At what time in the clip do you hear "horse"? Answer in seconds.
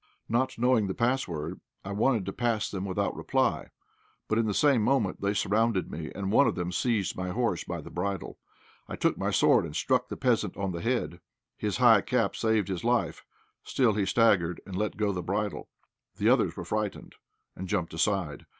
7.29-7.63